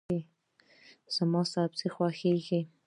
زما 1.15 1.41
سبزي 1.53 1.87
خوښیږي. 1.95 2.61